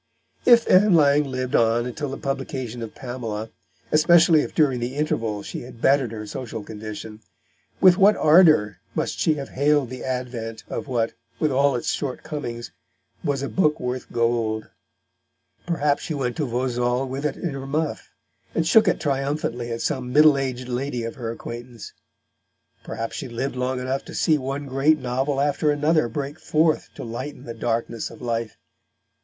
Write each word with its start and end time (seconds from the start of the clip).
If 0.47 0.67
Ann 0.67 0.95
Lang 0.95 1.25
lived 1.25 1.53
on 1.55 1.85
until 1.85 2.09
the 2.09 2.17
publication 2.17 2.81
of 2.81 2.95
Pamela 2.95 3.51
especially 3.91 4.41
if 4.41 4.55
during 4.55 4.79
the 4.79 4.95
interval 4.95 5.43
she 5.43 5.61
had 5.61 5.79
bettered 5.79 6.11
her 6.11 6.25
social 6.25 6.63
condition 6.63 7.21
with 7.81 7.99
what 7.99 8.15
ardour 8.15 8.77
must 8.95 9.19
she 9.19 9.35
have 9.35 9.49
hailed 9.49 9.91
the 9.91 10.03
advent 10.03 10.63
of 10.67 10.87
what, 10.87 11.13
with 11.39 11.51
all 11.51 11.75
its 11.75 11.91
shortcomings, 11.91 12.71
was 13.23 13.43
a 13.43 13.47
book 13.47 13.79
worth 13.79 14.11
gold. 14.11 14.71
Perhaps 15.67 16.01
she 16.01 16.15
went 16.15 16.35
to 16.37 16.47
Vauxhall 16.47 17.07
with 17.07 17.23
it 17.23 17.37
in 17.37 17.51
her 17.51 17.67
muff, 17.67 18.09
and 18.55 18.65
shook 18.65 18.87
it 18.87 18.99
triumphantly 18.99 19.71
at 19.71 19.81
some 19.81 20.11
middle 20.11 20.35
aged 20.35 20.67
lady 20.67 21.03
of 21.03 21.13
her 21.13 21.29
acquaintance. 21.29 21.93
Perhaps 22.83 23.15
she 23.15 23.27
lived 23.27 23.55
long 23.55 23.79
enough 23.79 24.03
to 24.05 24.15
see 24.15 24.39
one 24.39 24.65
great 24.65 24.97
novel 24.97 25.39
after 25.39 25.69
another 25.69 26.07
break 26.09 26.39
forth 26.39 26.89
to 26.95 27.03
lighten 27.03 27.43
the 27.43 27.53
darkness 27.53 28.09
of 28.09 28.19
life. 28.19 28.57